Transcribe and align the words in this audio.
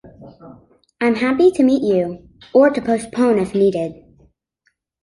I'm 0.99 1.13
happy 1.13 1.51
to 1.51 1.63
meet 1.63 1.83
you, 1.83 2.27
or 2.53 2.71
to 2.71 2.81
postpone 2.81 3.37
if 3.37 3.53
needed. 3.53 4.03